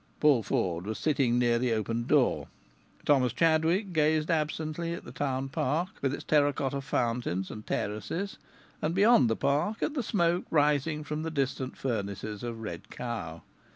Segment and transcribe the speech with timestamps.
[0.19, 2.47] Paul Ford was sitting near the open door.
[3.05, 8.37] Thomas Chadwick gazed absently at the Town Park, with its terra cotta fountains and terraces,
[8.81, 13.43] and beyond the Park, at the smoke rising from the distant furnaces of Red Cow.